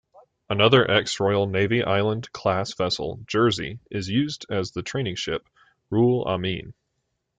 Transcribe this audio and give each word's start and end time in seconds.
Another 0.49 0.89
ex-Royal 0.89 1.45
Navy 1.45 1.83
Island-class 1.83 2.73
vessel, 2.73 3.19
"Jersey", 3.27 3.77
is 3.91 4.09
used 4.09 4.47
as 4.49 4.71
the 4.71 4.81
training 4.81 5.13
ship, 5.17 5.47
"Ruhul 5.91 6.25
Amin". 6.25 6.73